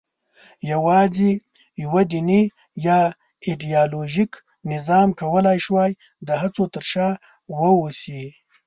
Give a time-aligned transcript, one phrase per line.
[0.71, 1.29] یواځې
[1.83, 2.41] یوه دیني
[2.87, 2.99] یا
[3.47, 4.31] ایدیالوژیک
[4.71, 5.91] نظام کولای شوای
[6.27, 7.07] د هڅو تر شا
[7.57, 8.23] واوسي.